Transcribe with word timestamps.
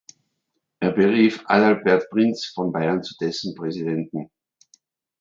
Er 0.79 0.93
berief 0.93 1.43
Adalbert 1.45 2.09
Prinz 2.09 2.51
von 2.55 2.71
Bayern 2.71 3.03
zu 3.03 3.13
dessen 3.21 3.53
Präsidenten. 3.53 4.31